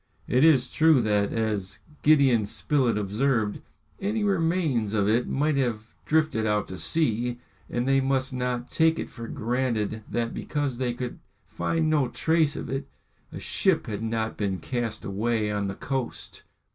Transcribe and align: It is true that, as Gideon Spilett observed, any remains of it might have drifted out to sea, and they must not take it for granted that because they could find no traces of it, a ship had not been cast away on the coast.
It 0.27 0.43
is 0.43 0.67
true 0.71 0.99
that, 1.03 1.31
as 1.31 1.77
Gideon 2.01 2.47
Spilett 2.47 2.97
observed, 2.97 3.61
any 3.99 4.23
remains 4.23 4.95
of 4.95 5.07
it 5.07 5.27
might 5.27 5.57
have 5.57 5.93
drifted 6.07 6.47
out 6.47 6.67
to 6.69 6.79
sea, 6.79 7.39
and 7.69 7.87
they 7.87 8.01
must 8.01 8.33
not 8.33 8.71
take 8.71 8.97
it 8.97 9.11
for 9.11 9.27
granted 9.27 10.01
that 10.09 10.33
because 10.33 10.79
they 10.79 10.95
could 10.95 11.19
find 11.45 11.87
no 11.87 12.07
traces 12.07 12.57
of 12.63 12.67
it, 12.71 12.87
a 13.31 13.39
ship 13.39 13.85
had 13.85 14.01
not 14.01 14.37
been 14.37 14.57
cast 14.57 15.05
away 15.05 15.51
on 15.51 15.67
the 15.67 15.75
coast. 15.75 16.41